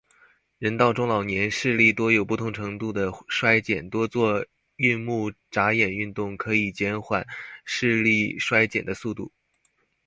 [0.57, 4.43] 人到中老年，视力多有不同程度地衰减，多做
[4.77, 7.27] 运目眨眼运动可以减缓
[7.65, 9.31] 视力衰减的速度。